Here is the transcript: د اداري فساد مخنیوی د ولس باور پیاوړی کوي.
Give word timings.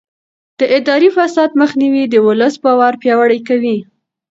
د 0.59 0.61
اداري 0.77 1.09
فساد 1.15 1.49
مخنیوی 1.61 2.03
د 2.09 2.15
ولس 2.27 2.53
باور 2.63 2.93
پیاوړی 3.01 3.39
کوي. 3.47 3.77